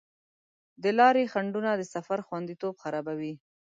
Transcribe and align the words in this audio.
د 0.83 0.85
لارې 0.99 1.29
خنډونه 1.31 1.71
د 1.75 1.81
سفر 1.95 2.19
خوندیتوب 2.27 2.73
خرابوي. 2.83 3.33